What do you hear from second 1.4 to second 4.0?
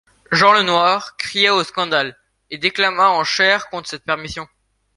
au scandale et déclama en chaire contre